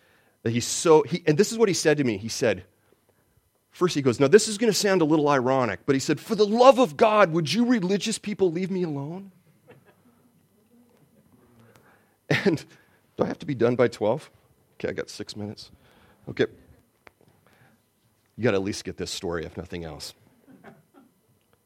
[0.45, 2.15] he's so, he, and this is what he said to me.
[2.15, 2.63] He said,
[3.69, 6.17] first he goes, now this is going to sound a little ironic, but he said,
[6.17, 9.33] for the love of God, would you religious people leave me alone?
[12.45, 12.63] And
[13.17, 14.31] do I have to be done by 12?
[14.75, 15.69] Okay, I got six minutes.
[16.29, 16.45] Okay
[18.39, 20.13] you got to at least get this story, if nothing else.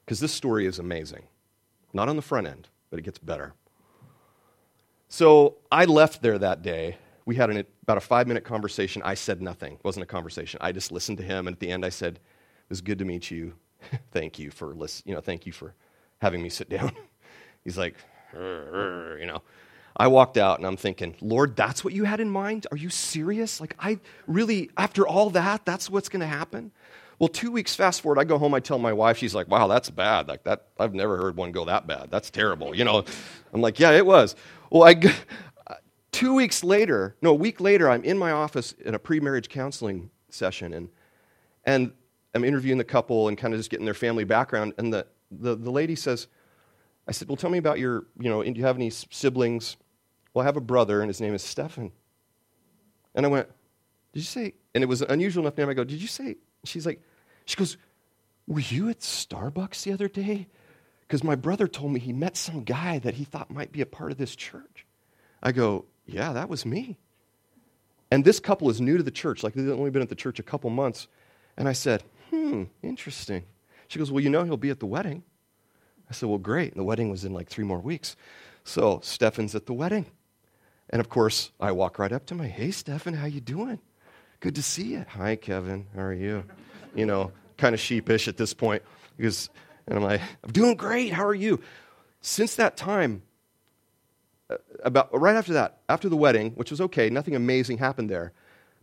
[0.03, 1.21] Because this story is amazing.
[1.93, 3.53] Not on the front end, but it gets better.
[5.07, 6.97] So I left there that day.
[7.27, 9.03] We had an, about a five minute conversation.
[9.05, 9.73] I said nothing.
[9.73, 10.57] It wasn't a conversation.
[10.63, 11.45] I just listened to him.
[11.45, 13.53] And at the end, I said, It was good to meet you.
[14.11, 15.75] thank you for listen, you know, thank you for
[16.23, 16.91] having me sit down.
[17.63, 17.97] He's like,
[18.33, 19.43] you know.
[19.95, 22.65] I walked out and I'm thinking, Lord, that's what you had in mind?
[22.71, 23.61] Are you serious?
[23.61, 26.71] Like, I really, after all that, that's what's going to happen?
[27.19, 29.67] Well, two weeks fast forward, I go home, I tell my wife, she's like, wow,
[29.67, 30.27] that's bad.
[30.27, 32.09] Like, that, I've never heard one go that bad.
[32.09, 32.75] That's terrible.
[32.75, 33.05] You know,
[33.53, 34.35] I'm like, yeah, it was.
[34.71, 34.95] Well, I,
[36.11, 39.47] two weeks later, no, a week later, I'm in my office in a pre marriage
[39.47, 40.89] counseling session and,
[41.65, 41.91] and
[42.33, 44.73] I'm interviewing the couple and kind of just getting their family background.
[44.79, 46.27] And the, the, the lady says,
[47.07, 49.77] I said, well, tell me about your, you know, do you have any siblings?
[50.33, 51.91] Well, I have a brother, and his name is Stefan.
[53.15, 53.47] And I went,
[54.13, 54.53] Did you say?
[54.73, 55.69] And it was an unusual enough name.
[55.69, 56.37] I go, Did you say?
[56.63, 57.01] She's like,
[57.45, 57.77] She goes,
[58.47, 60.47] Were you at Starbucks the other day?
[61.01, 63.85] Because my brother told me he met some guy that he thought might be a
[63.85, 64.85] part of this church.
[65.41, 66.97] I go, Yeah, that was me.
[68.09, 69.43] And this couple is new to the church.
[69.43, 71.07] Like, they've only been at the church a couple months.
[71.57, 73.43] And I said, Hmm, interesting.
[73.87, 75.23] She goes, Well, you know he'll be at the wedding.
[76.09, 76.71] I said, Well, great.
[76.71, 78.15] And the wedding was in like three more weeks.
[78.63, 80.07] So Stefan's at the wedding.
[80.93, 82.47] And of course, I walk right up to him.
[82.47, 83.79] Hey, Stefan, how you doing?
[84.41, 85.05] Good to see you.
[85.09, 85.87] Hi, Kevin.
[85.95, 86.43] How are you?
[86.93, 88.83] You know, kind of sheepish at this point
[89.17, 89.49] because,
[89.87, 91.11] and I'm like, I'm doing great.
[91.11, 91.61] How are you?
[92.21, 93.23] Since that time,
[94.51, 98.31] uh, about right after that, after the wedding, which was okay, nothing amazing happened there.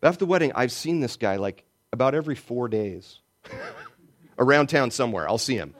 [0.02, 3.20] After the wedding, I've seen this guy like about every four days
[4.36, 5.28] around town somewhere.
[5.28, 5.76] I'll see him.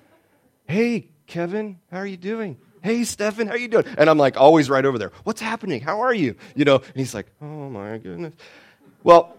[0.68, 2.56] Hey, Kevin, how are you doing?
[2.82, 3.84] Hey, Stefan, how you doing?
[3.98, 5.12] And I'm like always right over there.
[5.24, 5.80] What's happening?
[5.80, 6.36] How are you?
[6.54, 8.34] You know, and he's like, oh my goodness.
[9.02, 9.36] Well,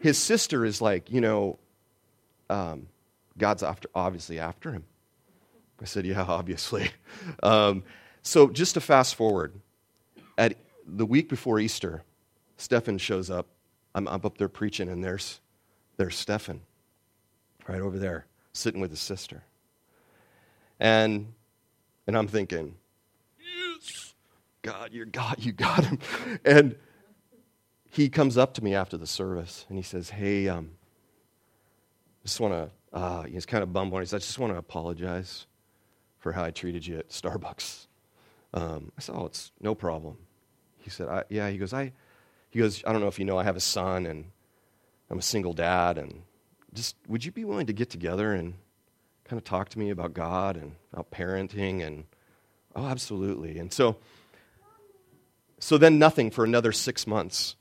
[0.00, 1.58] his sister is like, you know,
[2.48, 2.88] um,
[3.38, 4.84] God's after, obviously after him.
[5.80, 6.90] I said, yeah, obviously.
[7.42, 7.84] Um,
[8.22, 9.54] so just to fast forward,
[10.36, 12.02] at the week before Easter,
[12.56, 13.46] Stefan shows up.
[13.94, 15.40] I'm, I'm up there preaching, and there's,
[15.96, 16.60] there's Stefan
[17.66, 19.42] right over there sitting with his sister.
[20.78, 21.32] And,
[22.10, 22.74] and I'm thinking,
[23.38, 24.14] yes,
[24.62, 26.00] God, you're God, you got him.
[26.44, 26.74] And
[27.88, 30.72] he comes up to me after the service and he says, Hey, um,
[32.24, 33.92] just want to, uh, he's kind of bummed.
[33.92, 35.46] He says, I just want to apologize
[36.18, 37.86] for how I treated you at Starbucks.
[38.54, 40.18] Um, I said, Oh, it's no problem.
[40.78, 41.92] He said, I, Yeah, he goes, I,
[42.50, 44.24] he goes, I don't know if you know, I have a son and
[45.10, 45.96] I'm a single dad.
[45.96, 46.22] And
[46.74, 48.54] just, would you be willing to get together and
[49.30, 51.86] kind of talk to me about God and about parenting?
[51.86, 52.04] And,
[52.74, 53.58] oh, absolutely.
[53.60, 53.96] And so,
[55.60, 57.54] so then nothing for another six months.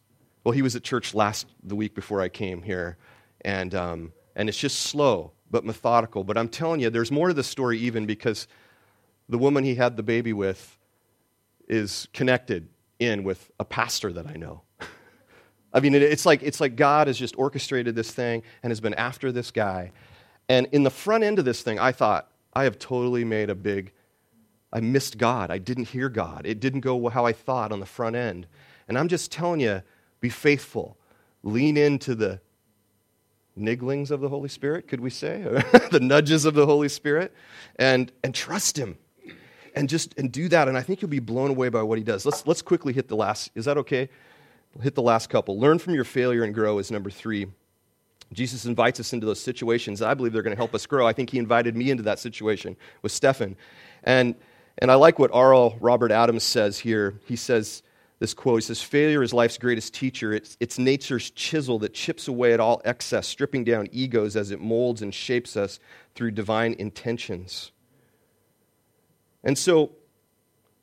[0.43, 2.97] Well, he was at church last, the week before I came here.
[3.41, 6.23] And, um, and it's just slow but methodical.
[6.23, 8.47] But I'm telling you, there's more to the story even because
[9.27, 10.75] the woman he had the baby with
[11.67, 14.63] is connected in with a pastor that I know.
[15.73, 18.95] I mean, it's like, it's like God has just orchestrated this thing and has been
[18.95, 19.91] after this guy.
[20.49, 23.55] And in the front end of this thing, I thought, I have totally made a
[23.55, 23.93] big,
[24.73, 25.51] I missed God.
[25.51, 26.45] I didn't hear God.
[26.45, 28.47] It didn't go how I thought on the front end.
[28.87, 29.83] And I'm just telling you,
[30.19, 30.97] be faithful.
[31.43, 32.41] Lean into the
[33.57, 35.43] nigglings of the Holy Spirit, could we say?
[35.91, 37.33] the nudges of the Holy Spirit.
[37.77, 38.97] And, and trust Him
[39.75, 42.03] and just and do that and i think you'll be blown away by what he
[42.03, 44.09] does let's let's quickly hit the last is that okay
[44.81, 47.47] hit the last couple learn from your failure and grow is number three
[48.33, 50.01] jesus invites us into those situations.
[50.01, 51.07] I believe they're going to help us grow.
[51.07, 53.55] I think he invited me into that situation with stefan
[54.03, 54.35] and
[54.77, 57.19] and i like what r.l robert adams says here.
[57.25, 57.83] He says
[58.19, 60.33] this quote he says failure is life's greatest teacher.
[60.33, 64.59] It's, it's nature's chisel that chips away at all excess stripping down egos as it
[64.59, 65.79] molds and shapes us
[66.15, 67.71] through divine intentions.
[69.43, 69.91] And so,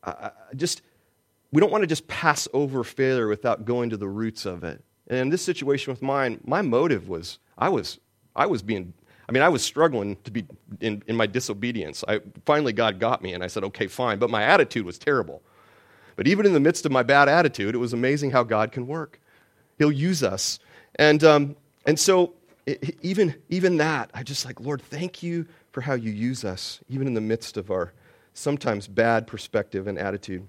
[0.02, 0.82] I just,
[1.52, 4.82] we don't want to just pass over failure without going to the roots of it.
[5.08, 7.98] And in this situation with mine, my motive was I was,
[8.34, 8.92] I was being,
[9.28, 10.46] I mean, I was struggling to be
[10.80, 12.04] in, in my disobedience.
[12.06, 14.18] I, finally, God got me, and I said, okay, fine.
[14.18, 15.42] But my attitude was terrible.
[16.16, 18.86] But even in the midst of my bad attitude, it was amazing how God can
[18.86, 19.20] work.
[19.78, 20.58] He'll use us.
[20.96, 22.34] And, um, and so,
[23.02, 27.06] even, even that, I just like, Lord, thank you for how you use us, even
[27.06, 27.92] in the midst of our
[28.34, 30.46] sometimes bad perspective and attitude.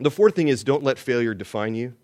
[0.00, 1.94] The fourth thing is don't let failure define you.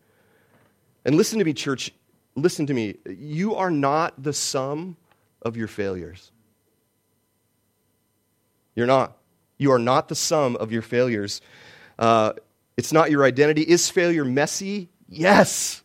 [1.04, 1.92] And listen to me, church.
[2.34, 2.96] Listen to me.
[3.06, 4.96] You are not the sum
[5.42, 6.30] of your failures.
[8.74, 9.16] You're not.
[9.58, 11.40] You are not the sum of your failures.
[11.98, 12.32] Uh,
[12.76, 13.62] it's not your identity.
[13.62, 14.88] Is failure messy?
[15.08, 15.82] Yes.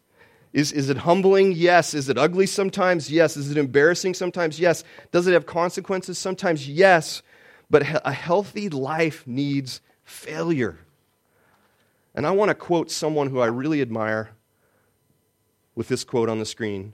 [0.54, 1.52] Is, is it humbling?
[1.52, 1.94] Yes.
[1.94, 3.12] Is it ugly sometimes?
[3.12, 3.38] Yes.
[3.38, 4.60] Is it embarrassing sometimes?
[4.60, 4.84] Yes.
[5.12, 6.68] Does it have consequences sometimes?
[6.68, 7.22] Yes.
[7.70, 10.80] But a healthy life needs failure.
[12.16, 14.32] And I want to quote someone who I really admire
[15.80, 16.94] with this quote on the screen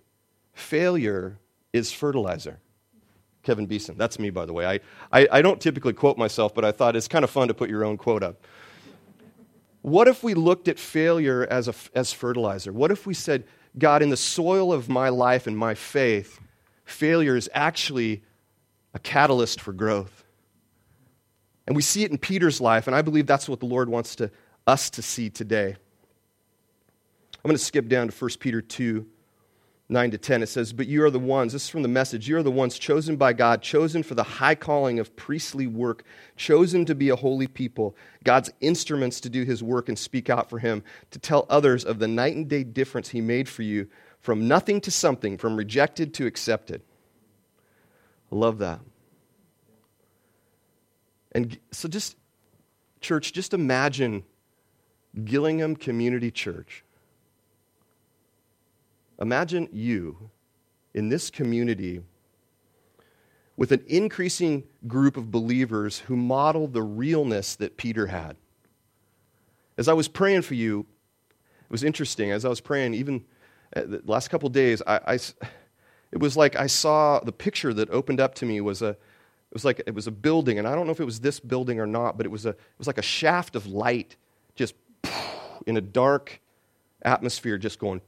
[0.53, 1.39] Failure
[1.73, 2.59] is fertilizer.
[3.41, 3.97] Kevin Beeson.
[3.97, 4.65] That's me, by the way.
[4.65, 4.79] I,
[5.11, 7.69] I, I, don't typically quote myself, but I thought it's kind of fun to put
[7.69, 8.45] your own quote up.
[9.81, 12.71] What if we looked at failure as, a, as fertilizer?
[12.71, 13.43] What if we said,
[13.77, 16.39] God, in the soil of my life and my faith,
[16.85, 18.23] failure is actually
[18.93, 20.23] a catalyst for growth?
[21.65, 24.15] And we see it in Peter's life, and I believe that's what the Lord wants
[24.17, 24.31] to,
[24.67, 25.75] us to see today.
[27.45, 29.05] I'm going to skip down to 1 Peter 2
[29.87, 30.41] 9 to 10.
[30.41, 32.49] It says, But you are the ones, this is from the message, you are the
[32.49, 36.03] ones chosen by God, chosen for the high calling of priestly work,
[36.35, 40.49] chosen to be a holy people, God's instruments to do his work and speak out
[40.49, 40.81] for him,
[41.11, 43.89] to tell others of the night and day difference he made for you
[44.21, 46.81] from nothing to something, from rejected to accepted.
[48.31, 48.79] I love that.
[51.31, 52.17] And so, just,
[53.01, 54.23] church, just imagine
[55.23, 56.84] Gillingham Community Church.
[59.19, 60.29] Imagine you
[60.93, 62.01] in this community
[63.57, 68.35] with an increasing group of believers who model the realness that Peter had.
[69.77, 70.85] As I was praying for you,
[71.29, 72.31] it was interesting.
[72.31, 73.23] As I was praying, even
[73.75, 75.13] uh, the last couple days, I, I,
[76.11, 79.53] it was like I saw the picture that opened up to me was a, it
[79.53, 81.79] was like it was a building, and I don't know if it was this building
[81.79, 84.17] or not, but it was, a, it was like a shaft of light
[84.55, 84.75] just
[85.65, 86.41] in a dark
[87.03, 88.01] atmosphere, just going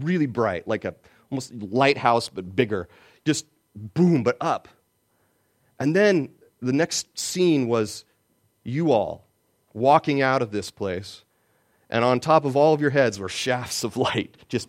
[0.00, 0.94] really bright, like a
[1.30, 2.88] almost lighthouse, but bigger.
[3.24, 4.68] Just boom, but up.
[5.78, 8.04] And then the next scene was
[8.62, 9.26] you all
[9.72, 11.24] walking out of this place,
[11.90, 14.68] and on top of all of your heads were shafts of light, just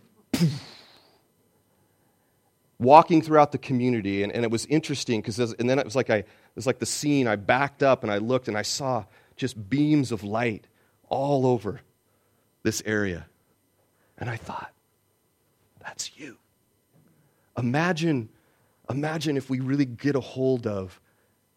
[2.80, 4.24] walking throughout the community.
[4.24, 6.80] And, and it was interesting because, and then it was like I, it was like
[6.80, 7.28] the scene.
[7.28, 9.06] I backed up and I looked and I saw
[9.38, 10.68] just beams of light
[11.08, 11.82] all over
[12.64, 13.26] this area.
[14.18, 14.73] And I thought,
[15.84, 16.38] that's you.
[17.58, 18.30] Imagine,
[18.90, 21.00] imagine if we really get a hold of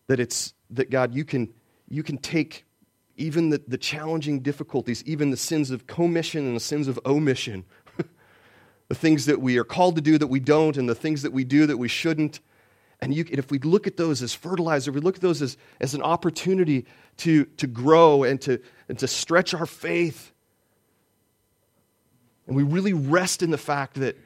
[0.09, 1.53] that it's that God, you can
[1.89, 2.65] you can take
[3.17, 7.65] even the, the challenging difficulties, even the sins of commission and the sins of omission,
[8.89, 11.33] the things that we are called to do that we don't, and the things that
[11.33, 12.41] we do that we shouldn't.
[13.01, 15.57] And, you, and if we look at those as fertilizer, we look at those as,
[15.81, 16.87] as an opportunity
[17.19, 20.33] to, to grow and to, and to stretch our faith.
[22.47, 24.17] And we really rest in the fact that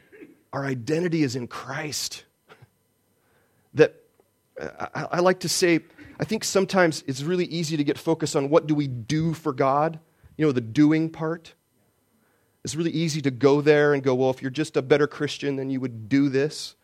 [0.53, 2.25] our identity is in Christ.
[3.75, 3.95] That
[4.61, 5.81] uh, I, I like to say,
[6.19, 9.53] I think sometimes it's really easy to get focused on what do we do for
[9.53, 9.99] God,
[10.37, 11.55] you know, the doing part.
[12.63, 15.57] It's really easy to go there and go, well, if you're just a better Christian,
[15.57, 16.75] then you would do this.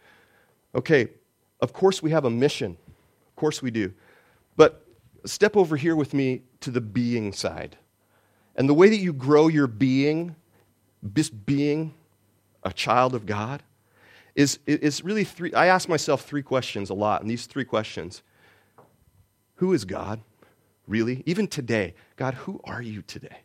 [0.75, 1.09] Okay,
[1.61, 2.79] of course we have a mission.
[3.29, 3.93] Of course we do.
[4.57, 4.87] But
[5.27, 7.77] step over here with me to the being side.
[8.55, 10.35] And the way that you grow your being,
[11.15, 11.95] being
[12.63, 13.63] a child of God,
[14.35, 15.53] is, is really three.
[15.55, 18.23] I ask myself three questions a lot, and these three questions
[19.57, 20.21] who is God,
[20.87, 21.23] really?
[21.25, 23.39] Even today, God, who are you today?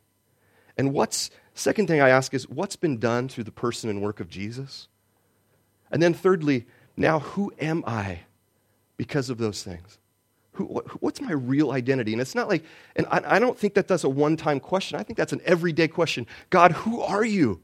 [0.77, 4.19] And what's, second thing I ask is, what's been done through the person and work
[4.19, 4.89] of Jesus?
[5.89, 6.65] And then thirdly,
[6.97, 8.21] now who am I
[8.97, 9.97] because of those things?
[10.53, 10.65] Who,
[10.99, 12.11] what's my real identity?
[12.11, 12.63] And it's not like,
[12.95, 14.99] and I, I don't think that that's a one time question.
[14.99, 16.27] I think that's an everyday question.
[16.49, 17.61] God, who are you?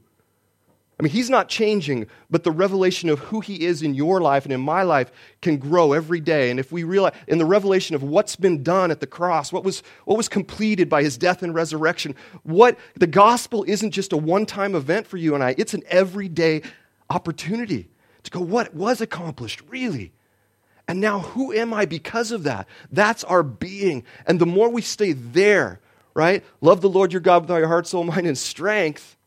[0.98, 4.44] I mean, he's not changing, but the revelation of who he is in your life
[4.44, 6.50] and in my life can grow every day.
[6.50, 9.62] And if we realize in the revelation of what's been done at the cross, what
[9.62, 14.16] was, what was completed by his death and resurrection, what the gospel isn't just a
[14.16, 16.62] one time event for you and I, it's an everyday
[17.10, 17.88] opportunity
[18.24, 20.12] to go, what was accomplished, really?
[20.88, 22.66] And now, who am I because of that?
[22.90, 24.04] That's our being.
[24.26, 25.80] And the more we stay there,
[26.14, 26.42] right?
[26.60, 29.18] Love the Lord your God with all your heart, soul, mind, and strength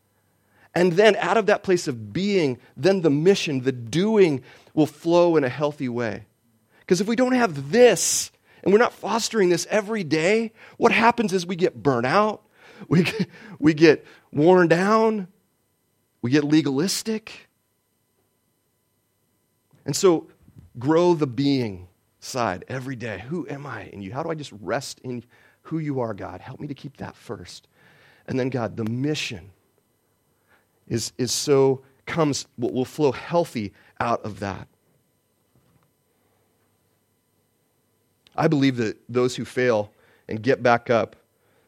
[0.74, 4.42] and then out of that place of being, then the mission, the doing
[4.74, 6.24] will flow in a healthy way.
[6.80, 8.30] Because if we don't have this,
[8.62, 12.42] and we're not fostering this every day, what happens is we get burnt out,
[12.88, 15.28] we get, we get worn down,
[16.22, 17.48] we get legalistic.
[19.84, 20.28] And so,
[20.78, 21.88] grow the being
[22.20, 23.22] side every day.
[23.28, 24.12] Who am I in you?
[24.12, 25.24] How do I just rest in
[25.62, 26.40] who you are, God?
[26.40, 27.68] Help me to keep that first.
[28.26, 29.50] And then, God, the mission
[30.88, 34.68] is, is so comes will, will flow healthy out of that.
[38.34, 39.92] I believe that those who fail
[40.28, 41.16] and get back up,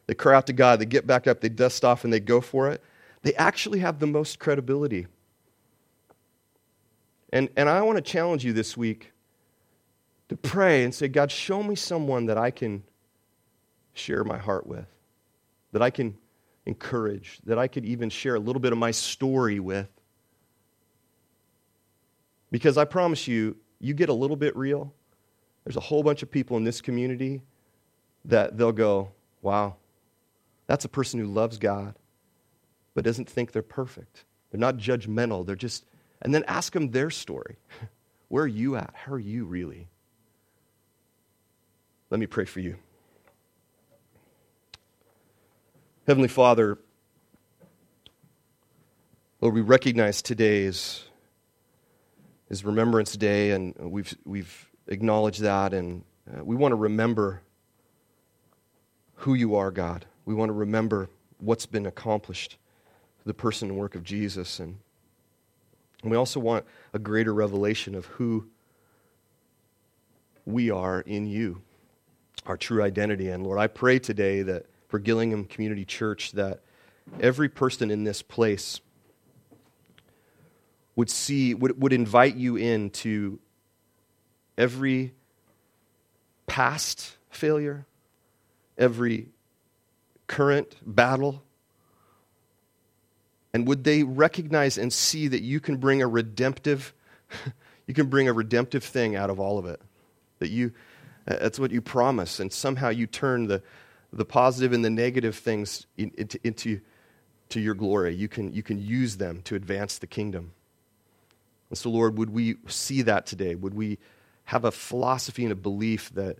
[0.06, 2.40] they cry out to God, they get back up, they dust off, and they go
[2.40, 2.82] for it,
[3.22, 5.06] they actually have the most credibility.
[7.34, 9.12] And, and I want to challenge you this week
[10.28, 12.84] to pray and say, God, show me someone that I can
[13.92, 14.86] share my heart with,
[15.72, 16.16] that I can
[16.64, 19.88] encourage, that I could even share a little bit of my story with.
[22.52, 24.94] Because I promise you, you get a little bit real,
[25.64, 27.42] there's a whole bunch of people in this community
[28.26, 29.10] that they'll go,
[29.42, 29.74] wow,
[30.68, 31.96] that's a person who loves God,
[32.94, 34.24] but doesn't think they're perfect.
[34.52, 35.44] They're not judgmental.
[35.44, 35.84] They're just,
[36.24, 37.56] and then ask them their story.
[38.28, 38.92] Where are you at?
[38.94, 39.88] How are you really?
[42.10, 42.76] Let me pray for you.
[46.06, 46.78] Heavenly Father,
[49.40, 51.04] Lord, we recognize today is,
[52.48, 57.42] is Remembrance Day, and we've, we've acknowledged that, and uh, we want to remember
[59.16, 60.06] who you are, God.
[60.24, 61.08] We want to remember
[61.38, 62.56] what's been accomplished,
[63.24, 64.78] the person and work of Jesus, and,
[66.04, 68.46] and we also want a greater revelation of who
[70.44, 71.62] we are in you,
[72.44, 73.30] our true identity.
[73.30, 76.60] And Lord, I pray today that for Gillingham Community Church that
[77.20, 78.82] every person in this place
[80.94, 83.38] would see, would, would invite you into
[84.58, 85.14] every
[86.46, 87.86] past failure,
[88.76, 89.28] every
[90.26, 91.43] current battle?
[93.54, 96.92] And would they recognize and see that you can bring a redemptive,
[97.86, 99.80] you can bring a redemptive thing out of all of it?
[100.40, 100.72] That you,
[101.24, 103.62] that's what you promise, and somehow you turn the,
[104.12, 106.80] the positive and the negative things into, into
[107.50, 108.16] to your glory.
[108.16, 110.52] You can, you can use them to advance the kingdom.
[111.70, 113.54] And so, Lord, would we see that today?
[113.54, 113.98] Would we
[114.46, 116.38] have a philosophy and a belief that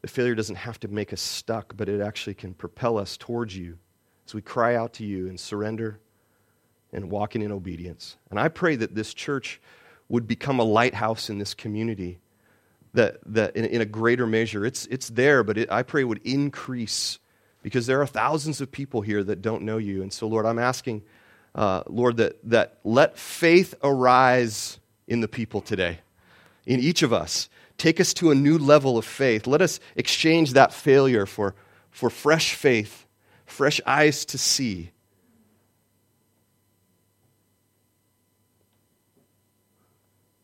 [0.00, 3.54] the failure doesn't have to make us stuck, but it actually can propel us towards
[3.54, 3.78] you
[4.26, 6.00] as we cry out to you and surrender
[6.94, 8.16] and walking in obedience.
[8.30, 9.60] And I pray that this church
[10.08, 12.18] would become a lighthouse in this community
[12.94, 16.20] that, that in, in a greater measure, it's, it's there, but it, I pray would
[16.24, 17.18] increase
[17.62, 20.02] because there are thousands of people here that don't know you.
[20.02, 21.02] And so, Lord, I'm asking,
[21.54, 24.78] uh, Lord, that, that let faith arise
[25.08, 25.98] in the people today,
[26.66, 27.48] in each of us.
[27.76, 29.46] Take us to a new level of faith.
[29.46, 31.54] Let us exchange that failure for,
[31.90, 33.06] for fresh faith,
[33.46, 34.90] fresh eyes to see.